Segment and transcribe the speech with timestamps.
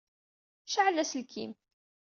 [0.71, 1.51] Cɛel aselkim.